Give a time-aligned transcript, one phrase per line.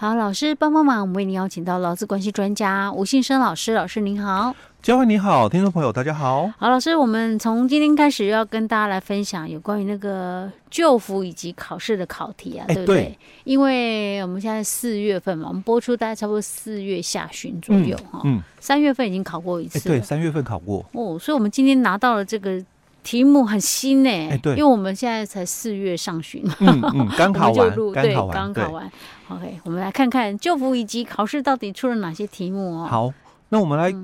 [0.00, 4.54] 好，老师帮帮忙，我们为您邀请到劳资关系专家吴信生老师，老师您好。
[4.80, 6.48] 嘉惠你好，听众朋友大家好。
[6.56, 12.96] 好，老师，我们从今天开始要跟大家来分享有关于那个救服以及考试的考题啊，对不对？
[12.96, 18.20] 对，因为我们现在四月份嘛，我们播出大概差不多四月下旬左右哈。
[18.22, 18.40] 嗯。
[18.60, 19.80] 三月份已经考过一次。
[19.88, 20.86] 对，三月份考过。
[20.92, 22.64] 哦，所以我们今天拿到了这个
[23.02, 24.10] 题目很新呢。
[24.10, 26.42] 哎，对，因为我们现在才四月上旬。
[26.60, 28.90] 嗯嗯， 刚考完，对，刚考完。
[29.28, 32.86] OK，我们来看看旧服以及考试到底出了哪些题目哦。
[32.86, 33.12] 好，
[33.48, 33.94] 那我们来。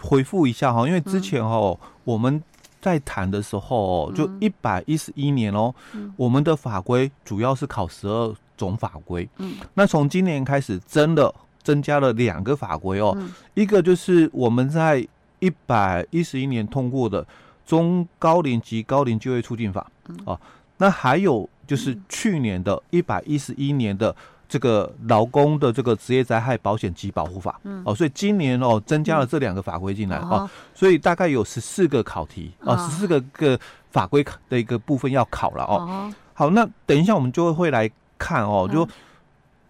[0.00, 2.42] 回复一下哈，因为之前哦，我们
[2.80, 5.72] 在谈的时候哦，就一百一十一年哦，
[6.16, 9.28] 我们的法规主要是考十二种法规。
[9.36, 11.32] 嗯，那从今年开始，真的
[11.62, 13.16] 增加了两个法规哦，
[13.54, 15.06] 一个就是我们在
[15.38, 17.22] 一百一十一年通过的
[17.66, 19.86] 《中高龄及高龄就业促进法》
[20.24, 20.38] 哦，
[20.78, 24.14] 那还有就是去年的一百一十一年的。
[24.48, 33.58] 这个劳工的这个职业灾害保险及保护法，嗯，哦，所以今年哦增加了这两个法规进来，哦，所以大概有十四个考题，啊，十四个个
[33.92, 38.86] 法规的一个部分要考了，哦，好，那等一下我们就会来看哦，就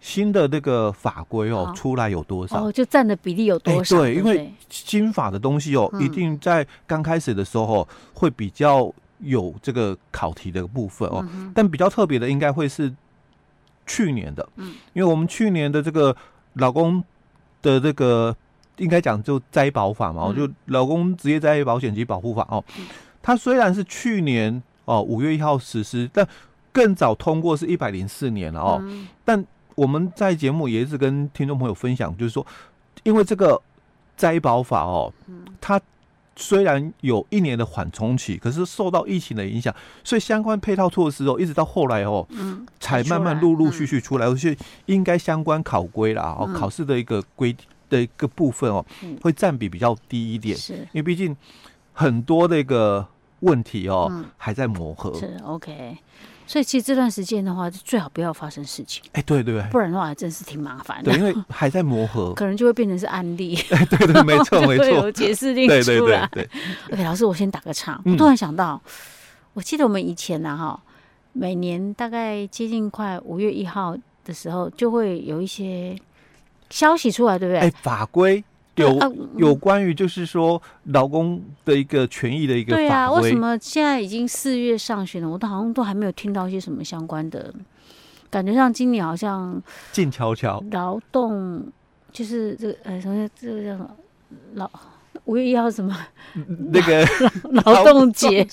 [0.03, 3.97] 新的那个法规哦出来有多少，哦，就占的比例有多少？
[3.97, 12.93] 对，因为新法的东西哦，一定在刚开始的时候会比较有这个考题的部分哦，但比较特别的应该会是。
[13.85, 16.15] 去年的，嗯，因为我们去年的这个
[16.53, 17.03] 老公
[17.61, 18.33] 的这个
[18.77, 22.63] 应该讲就灾保法嘛，嗯、就老公职业灾害保险及保护法哦，
[23.21, 26.25] 它虽然是去年哦五月一号实施，但
[26.71, 29.45] 更早通过是一百零四年了哦，嗯、但
[29.75, 32.45] 我们在节目也一直跟听众朋友分享，就是说，
[33.03, 33.61] 因为这个
[34.15, 35.13] 灾保法哦，
[35.59, 35.79] 它。
[36.35, 39.71] 虽然有一年的缓冲期，可是受到疫情的影响，
[40.03, 44.57] 所以相关配套措施哦，一直到后来哦，嗯，才慢慢陆陆续续出来，而且
[44.87, 47.55] 应该相关考规啦，哦，考试的一个规
[47.87, 48.83] 的一个部分哦，
[49.21, 51.37] 会占比比较低一点，是，因为毕竟
[51.93, 53.07] 很多的一个
[53.41, 55.95] 问题哦，还在磨合，是 OK。
[56.45, 59.01] 所以其实这段时间的话，最好不要发生事情。
[59.13, 61.11] 哎，对对对，不然的话还真是挺麻烦的。
[61.11, 63.55] 对，因为还在磨合， 可能就会变成是案例。
[63.71, 66.27] 哎，对对，没错 没错，有解释令出来。
[66.31, 66.49] 对对对
[66.89, 66.93] 对。
[66.93, 67.99] OK，老师，我先打个岔。
[68.05, 68.79] 我突然想到，
[69.53, 70.79] 我记得我们以前呢，哈，
[71.31, 75.97] 每年大概接近快五月一号的时候，就会有一些
[76.69, 77.59] 消息出来，对不对？
[77.59, 78.43] 哎，法规。
[78.75, 78.97] 有
[79.37, 82.73] 有关于就是说劳工的一个权益的一个。
[82.73, 87.53] 对啊，为什么现在已经四月上旬了，我都好像都还没有听到一些什么相关的，
[88.31, 89.61] 感觉上今年好像
[89.91, 90.63] 静悄悄。
[90.71, 91.63] 劳动
[92.11, 93.89] 就是这个呃什么这个叫什么
[94.55, 94.69] 劳
[95.25, 95.95] 五月一号什么
[96.71, 97.07] 那个
[97.51, 98.43] 劳 动节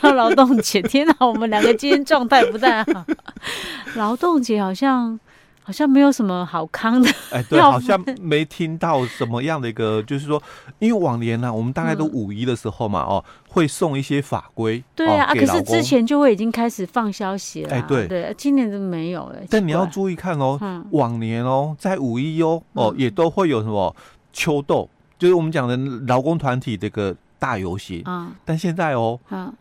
[0.00, 3.04] 叫劳动节，天哪，我们两个今天状态不太好。
[3.96, 5.18] 劳动节好像。
[5.62, 10.42] 好像没有什么好康的， 哎，对，好像没听到什么样的一个，就是说，
[10.78, 18.08] 因为往年呢，我们大概都五一的时候嘛，哦，会送一些法规，对啊，可是之前就会已经开始放消息了，哎，对。
[18.08, 19.36] 对，今年都没有了。
[19.48, 20.58] 但你要注意看哦，
[20.90, 23.94] 往年哦，在五一哦，哦，也都会有什么
[24.32, 29.18] 秋斗，就是我们讲的劳工团体这个大游行，啊，但现在哦，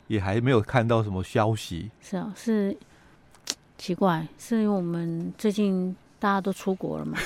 [0.07, 2.75] 也还没有看到什么消息，是啊，是。
[3.81, 7.18] 奇怪，是因为我们最近大家都出国了嘛？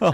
[0.00, 0.12] 哦，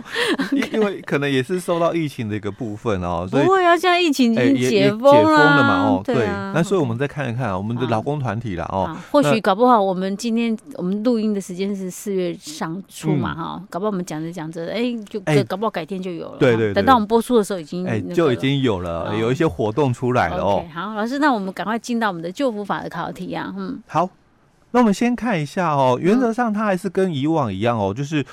[0.72, 15.18] 因为可能也是受到疫情的一个部分哦，所以不会啊，现在疫情已经解封了嘛，哦，对，那所以我们再看一看我们的劳工团体了哦，或许搞不好我们今天我们录音的时间是四月上初嘛哈，搞不好我们讲着讲着，哎，就
[15.48, 20.62] 搞不好改天就有了，对对，等到我们播出的时候已经哎就已经有了，有一些活动出来了哦。
[20.74, 24.06] 好，老师，那我们赶快进到我们的救福法的考题啊，嗯，好。
[24.74, 28.26] 那我们先看一下哦，原则上它还是跟以往一样哦，就是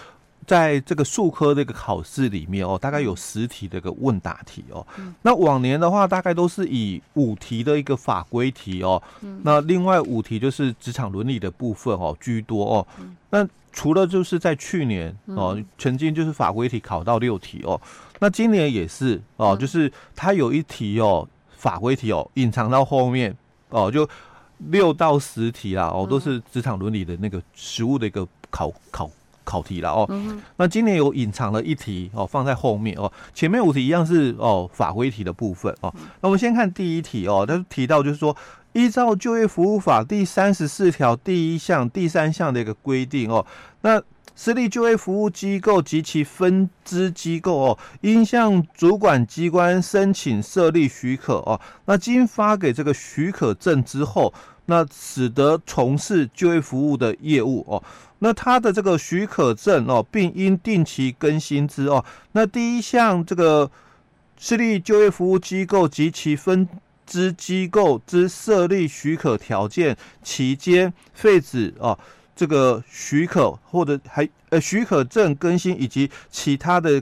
[0.48, 4.84] 在这个数科这个考试里面哦，大概有十题的一个问答题哦。
[5.22, 9.00] 那往年的话，大概都是以五题的一个法规题哦，
[9.44, 12.88] 那另外五题就是职场伦理的部分哦居多哦。
[13.30, 17.80] 那除了就是在去年哦，曾经就是法规题考到六题哦，
[18.18, 23.38] 那今年也是哦，就是它有一题哦法规题哦隐藏到后面
[23.70, 24.10] 哦就。
[24.70, 29.10] 六到十题啦，哦，都是职场伦理的那个实务的一个考考
[29.44, 30.08] 考题啦，哦。
[30.58, 33.12] 那今年有隐藏了一题哦，放在后面哦。
[33.34, 35.94] 前面五题一样是哦法规题的部分哦。
[36.22, 38.36] 那我们先看第一题哦，它提到就是说，
[38.74, 43.46] 依照就业服务法第三十四条第一项、第三项的一个规定哦，
[43.82, 44.02] 那。
[44.36, 51.60] 私立就业服务机构及其分支机构哦，应向主管机关申请设立许可哦。
[51.86, 54.34] 那经发给这个许可证之后，
[54.66, 57.84] 那使得从事就业服务的业务哦。
[58.20, 62.04] 那他的这个许可证哦，并应定期更新之哦。
[62.32, 63.70] 那第一项这个
[64.38, 66.68] 私立就业服务机构及其分
[67.06, 71.98] 支机构之设立许可条件、期间废止哦，
[72.36, 77.02] 这个许可或者还呃许可证更新以及其他的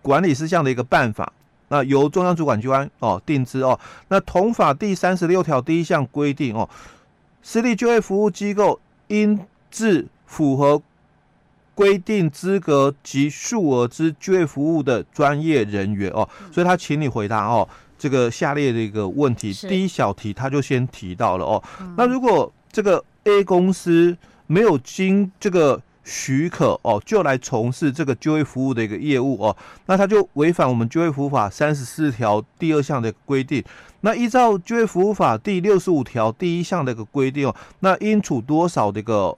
[0.00, 1.32] 管理事项的一个办法，
[1.68, 3.78] 那由中央主管机关哦定之哦。
[4.08, 6.68] 那同法第三十六条第一项规定哦，
[7.42, 9.38] 私立就业服务机构应
[9.70, 10.82] 自符合
[11.74, 17.66] 规定资格及数额之就业服务的专业人员哦，所以他请你回答哦，
[17.98, 21.62] 这个下列的一个问题，第一小题他就先提到了哦，
[21.96, 24.16] 那如果这个 A 公司
[24.52, 29.56] 没有经这个许可哦，就来从事这个就业服务的一个业务哦，
[29.86, 33.64] 那他就违反我们就业服务法三十四条第二项的规定，
[34.02, 39.34] 那依照就业服务法第六十五条第一项的一个规定哦，那应处多少的一个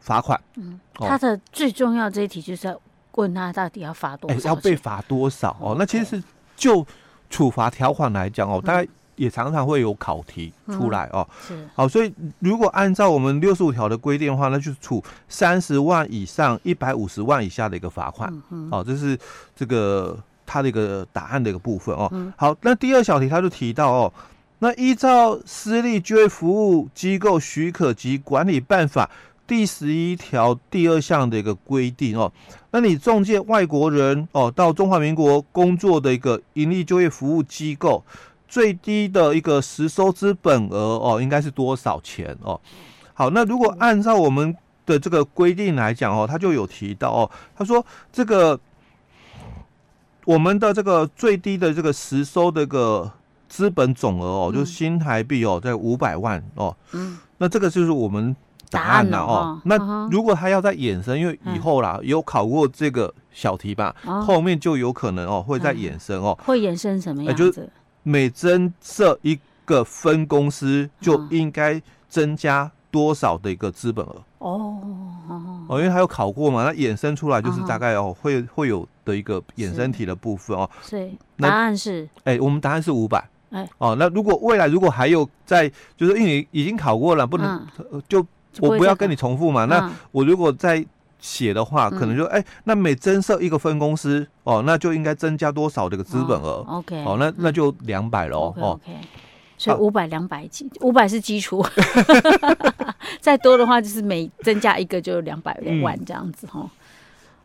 [0.00, 2.78] 罚款，嗯，他的最重要这一题就是要
[3.12, 5.76] 问他到底要罚多少，欸，要被罚多少哦？
[5.78, 6.22] 那其实是
[6.54, 6.86] 就
[7.30, 8.86] 处罚条款来讲哦，大概
[9.16, 11.26] 也常常会有考题出来哦。
[11.46, 18.32] 是，好，所以如果按照我们六十五条的规定的话，那就是处三十万以上一百五十万以下的一个罚款。
[18.50, 19.18] 嗯，哦，这是
[19.54, 22.10] 这个它的一个答案的一个部分哦。
[22.36, 24.12] 好，那第二小题他就提到哦，
[24.58, 29.10] 那依照私立就业服务机构许可及管理办法。
[29.44, 32.32] 第十一条第二项的一个规定哦，
[32.70, 38.02] 那你中介外国人哦到中华民国工作的一个盈利就业服务机构，
[38.52, 42.60] 最低的一个实收资本额哦，应该是多少钱哦？
[43.14, 44.54] 好，那如果按照我们
[44.84, 47.82] 的这个规定来讲哦，他就有提到哦，他说
[48.12, 48.60] 这个
[50.26, 53.10] 我们的这个最低的这个实收的一个
[53.48, 58.36] 资本总额哦，就是新台币哦，在五百万哦，嗯，那这个就是我们。
[58.70, 67.44] 答案了哦，哦，那如果他要再衍生，因为以后啦有考过这个小题吧，嗯，后面就有可能哦会再衍生哦，会衍生什么样子？
[67.44, 67.70] 欸，就是
[68.02, 74.22] 每增设一个分公司，就应该增加多少的一个资本额。
[74.38, 74.78] 哦
[75.68, 80.68] 哦，因为他有考过嘛，那衍生出来就是大概哦会会有的一个衍生题的部分哦。
[80.82, 83.28] 所以答案是，哎，欸，我们答案是五百。
[83.50, 83.68] 哎。
[83.78, 88.24] 哦，那如果未来如果还有在，就是因为已经考过了，不能，嗯，就。
[88.60, 90.84] 我不要跟你重复嘛，那我如果再
[91.22, 98.52] 写的话，可能就哎，那每增设一个分公司哦，那就应该增加多少这个资本额？OK，哦，那那就两百了哦。
[98.58, 98.92] OK，
[99.56, 101.64] 所以五百两百几，五百是基础，
[103.22, 106.68] 再多的话就是每增加一个就两百万这样子哈。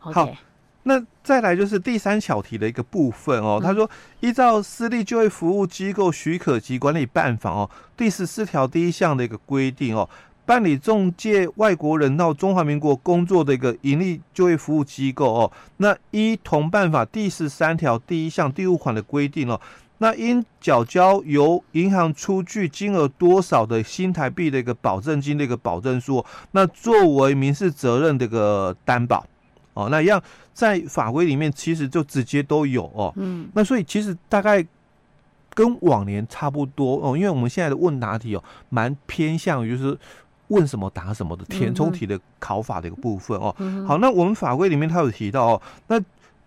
[0.00, 0.28] 好，
[0.82, 3.60] 那再来就是第三小题的一个部分哦。
[3.62, 3.88] 他说，
[4.18, 10.08] 依照私立就业服务机构许可及管理办法哦，第十四条第一项的一个规定哦。
[10.48, 19.60] 办理中介外国人到中华民国工作的一个盈利就业服务机构哦，那依同办法第十三条第一项第五款的规定哦，
[19.98, 29.26] 那应缴交由银行出具金额多少的新台币的一个保证金的一个保证书，那作为民事责任的一个担保
[29.74, 30.18] 哦，那一样
[30.54, 34.66] 在法规里面其实就直接都有哦，嗯，那所以其实大概
[35.52, 39.98] 跟往年差不多哦，因为我们现在的问答题哦，蛮偏向于就是。
[40.48, 43.54] 问什么答什么的填充题的考法的一个部分哦。
[43.86, 46.00] 好，那我们法规里面它有提到哦，那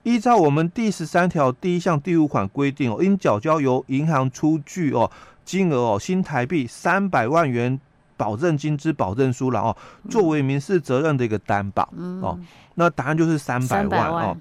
[0.03, 5.10] 依照我们第十三条第一项第五款规定哦，应缴交由银行出具哦
[5.46, 7.79] 金额哦新台币三百万元
[8.17, 9.77] 保证金之保证书了哦，
[10.10, 11.88] 作为民事责任的一个担保
[12.22, 12.39] 哦。
[12.75, 14.38] 那答案就是三百万哦。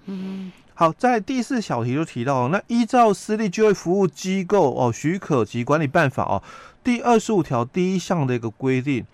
[0.73, 6.43] 好，在第四小题就提到，那依照私立就业服务机构哦许可及管理办法哦
[6.83, 9.05] 第二十五条第一项的一个规定。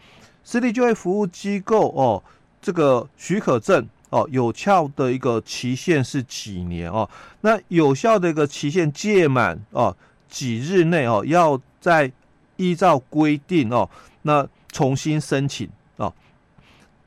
[0.47, 2.23] 私立就业服务机构哦，
[2.63, 7.11] 这个许可证哦，有效的一个期限是几年哦？
[7.41, 9.97] 那有效的一个期限届满哦，
[10.29, 12.13] 几日内哦，要再
[12.55, 13.91] 依照规定哦，
[14.23, 16.15] 那重新申请哦。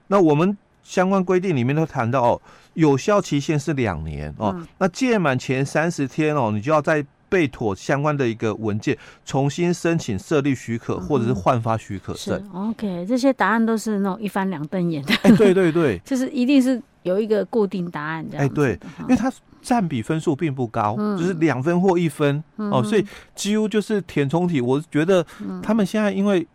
[0.07, 2.41] 那我们相关规定里面都谈到哦，
[2.73, 7.05] 有效期限是两年哦，嗯、那届满前三十天哦，你就要再。
[7.29, 12.43] 备妥相关的一个文件，重新申请设立许可，或者是换发许可证。
[12.53, 15.13] OK，这些答案都是那种一翻两瞪眼的。
[15.21, 18.45] 哎，对对对， 就是一定是有一个固定答案这样。
[18.45, 19.31] 哎，对，因为它
[19.61, 23.05] 占比分数并不高，嗯、就是两分或一分、嗯、哦，所以
[23.35, 24.59] 几乎就是填充题。
[24.59, 25.25] 我觉得
[25.61, 26.45] 他们现在因为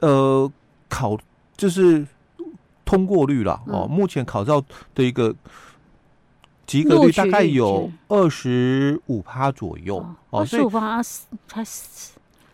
[0.00, 0.50] 呃
[0.88, 1.18] 考
[1.56, 2.06] 就是
[2.84, 4.62] 通过率了哦，目前考照
[4.94, 5.34] 的一个。
[6.66, 9.98] 及格率大概有二十五趴左右
[10.30, 11.64] 哦，二十五趴，才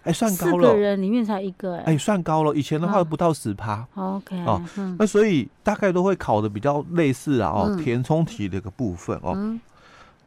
[0.04, 0.68] 哎，算高了。
[0.68, 2.54] 四个人里面才一个，哎，算高了。
[2.54, 3.86] 以前的话不到十趴。
[3.94, 4.62] OK，哦，
[4.98, 9.58] 那所以大概都会考的比较类似啊，哦，填充题的一个部分哦。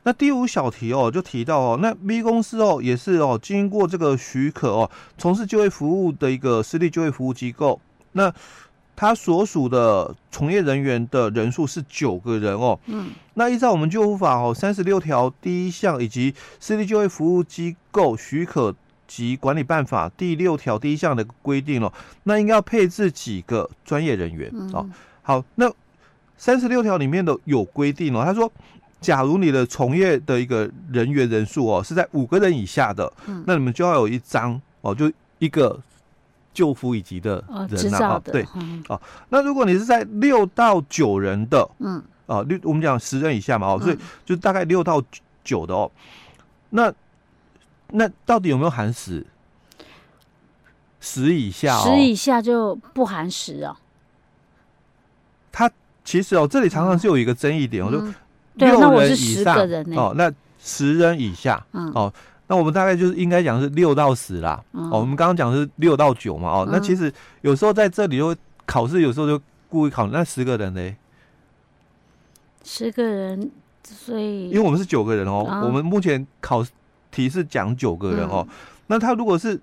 [0.03, 7.79] 那第五小题哦，就提到哦，那 B 公司哦也是哦，经过这个许可哦，从事就业服务的一个私立就业服务机构，
[8.11, 8.31] 那
[9.01, 12.79] 他所属的从业人员的人数是九个人哦。
[12.86, 13.10] 嗯。
[13.34, 18.75] 那依照我们救护法哦三十六条第一项以及私立就业服务机构许可
[19.08, 21.91] 及管理办法第六条第一项的规定哦，
[22.25, 24.88] 那应该要配置几个专业人员哦。
[25.24, 25.67] 好，那
[26.38, 28.51] 三十六条里面的有规定哦，他说。
[29.01, 35.81] 假如你的从业的一个人员人数哦是在五个人以下的，嗯，那你们就要有一张哦，就一个
[36.53, 38.46] 就服乙级的人啊，对，
[38.88, 45.01] 哦，那如果你是在六到九人的，嗯，哦，六我们讲十人以下嘛，哦，所以就大概六到
[45.43, 45.91] 九的哦，
[46.70, 46.93] 那
[47.89, 49.25] 那到底有没有含十？
[51.00, 53.75] 十以下，十以下就不含十哦。
[55.51, 55.70] 他
[56.03, 58.00] 其实哦，这里常常是有一个争议点，我就。
[58.58, 59.96] 对，那我是十个人呢。
[59.96, 60.29] 哦，那
[60.60, 62.13] 十人以下，嗯，哦，
[62.51, 64.62] 那我们大概就是应该讲是六到十啦。
[64.74, 66.50] 哦，我们刚刚讲是六到九嘛。
[66.50, 70.98] 哦，那其实有时候在这里就考试，有时候就故意考那十个人嘞。
[72.65, 73.50] 十个人，
[73.86, 76.62] 所以因为我们是九个人哦，我们目前考
[77.10, 78.46] 题是讲九个人哦。
[78.88, 79.58] 那他如果是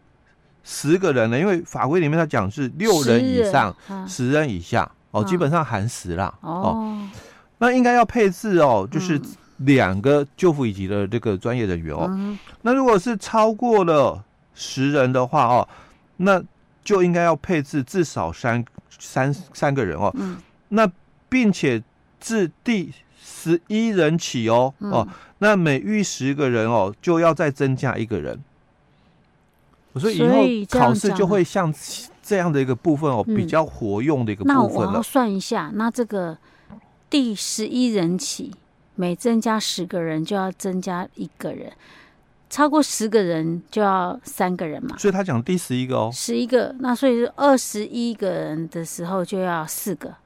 [0.65, 1.39] 十个人呢？
[1.39, 3.77] 因为法规里面他讲是六人以上，
[4.07, 6.33] 十人以下，哦，基本上含十啦。
[6.41, 7.07] 哦。
[7.59, 9.21] 那应该要配置哦，就是
[9.59, 12.07] 两个救护以及的这个专业人员哦。
[12.11, 14.25] 嗯、那如果是超过了
[14.55, 15.69] 十人的话哦，
[16.17, 16.43] 那
[16.83, 18.65] 就应该要配置至少三
[18.99, 20.11] 三三个人哦。
[20.17, 20.37] 嗯、
[20.69, 20.91] 那
[21.29, 21.83] 并且
[22.19, 28.43] 自第十一人起哦、嗯、哦，那每遇十个人哦，就要再增加一个人。
[29.93, 31.73] 我说以后考试就会像
[32.23, 34.69] 这样的一个部分哦，比较活用的一个部分了。
[34.69, 36.39] 那我要算一下，那这个。
[37.11, 38.53] 第十一人起，
[39.01, 41.73] 每增加十个人就要增加一个人，
[42.51, 44.99] 超过十个人就要三个人嘛。
[44.99, 50.17] 所以他讲第十一个哦，十一个，那所以是二十一个人的时候就要四个。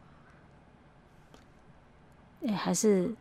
[2.46, 3.14] 哎，还是？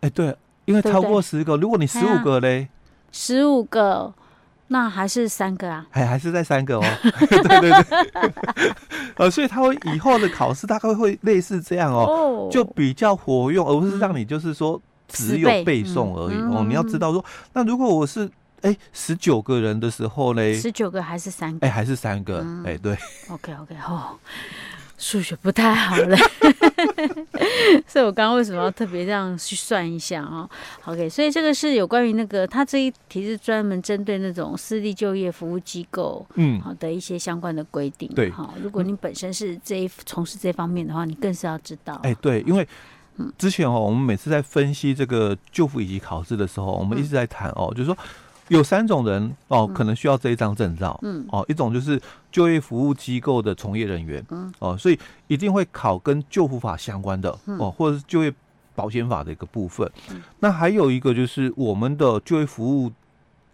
[0.00, 2.68] 哎，对，因为超过十个，如果你十五个嘞，
[3.12, 4.14] 十五个。
[4.72, 5.84] 那还是三个啊？
[5.90, 6.84] 还还是在三个哦。
[7.28, 8.72] 对 对对，
[9.18, 16.64] 呃，所以他会以后的考试大概会类似这样哦，就比较活用，而不是让你就是说只有背诵而已哦。
[16.68, 18.30] 你要知道说，那如果我是
[18.62, 20.54] 哎十九个人的时候呢？
[20.54, 21.66] 十九个还是三个？
[21.66, 22.46] 哎，还是三个？
[22.64, 22.96] 哎，对。
[23.28, 24.16] OK OK 哦。
[25.00, 26.16] 数学不太好了，
[27.88, 30.46] 所以我刚刚为什么要特别这样去算一下啊
[30.84, 38.06] ？OK，所以这个是有关于那个，他这一题是专门针对那种私立就业服务机构，嗯，好的一些相关的规定。
[38.14, 41.98] 对，好，如果你本身是这一从事这方面的话，你更是要知道。
[42.02, 42.68] 哎，对，因为
[43.38, 47.96] 之前哦，我们每次在分析这个就服以及考试的时候，我们一直在谈哦，就是说。
[48.50, 50.98] 有三种人哦，可能需要这一张证照。
[51.02, 52.00] 嗯，哦，一种就是
[52.32, 54.24] 就业服务机构的从业人员。
[54.30, 58.34] 嗯，哦，所以一定会考跟救护法相关的哦，或者是就业
[58.74, 59.88] 保险法的一个部分。
[60.10, 62.90] 嗯，那还有一个就是我们的就业服务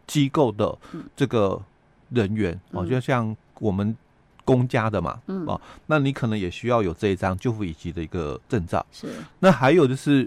[0.07, 0.77] 机构的
[1.15, 1.61] 这个
[2.09, 3.95] 人员哦，就像我们
[4.47, 5.21] 公家的嘛。
[5.27, 8.85] 嗯，哦，那你可能也需要有这一张救护以及的一个证照。
[8.91, 9.09] 是。
[9.41, 10.27] 那还有就是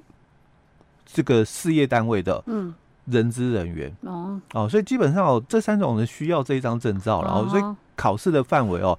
[1.07, 2.43] 这个事业单位的。
[2.45, 2.71] 嗯。
[3.09, 7.63] 人资人员哦哦，所以基本上哦，这三种人需要这一张证照，然后所以
[7.95, 8.97] 考试的范围哦，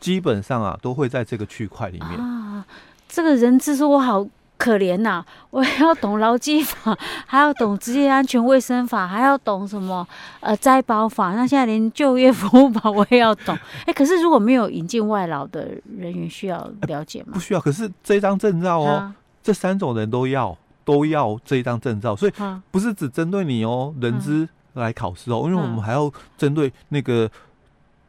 [0.00, 2.64] 基本上啊都会在这个区块里面啊。
[3.08, 6.96] 这个人资说我好可怜呐， 我还要懂劳基法，
[7.26, 10.06] 还要懂职业安全卫生法，还要懂什么
[10.40, 13.56] 呃灾保法，那现在连就业服务法我也要懂。
[13.86, 17.30] 哎，可是如果没有引进外劳的人员，需要了解吗？
[17.32, 17.60] 不需要。
[17.60, 20.56] 可是这张证照哦，这三种人都要。
[20.88, 22.32] 都要这一张证照，所以
[22.70, 27.30] 不是只针对你哦，人资来考试哦，因为我们还要针对那个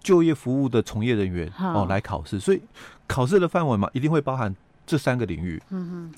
[0.01, 2.61] 就业服务的从业人员哦来考试，所以
[3.05, 4.55] 考试的范围嘛，一定会包含
[4.87, 5.61] 这三个领域。
[5.71, 6.09] 嗯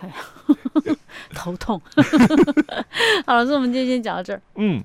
[0.00, 0.96] 嗯，
[1.34, 1.78] 头痛。
[3.26, 4.40] 好了，那我们今天先讲到这儿。
[4.54, 4.82] 嗯。